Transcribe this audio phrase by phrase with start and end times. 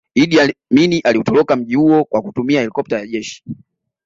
[0.15, 3.43] Idi Amin aliutoroka mji huo kwa kutumia helikopta ya jeshi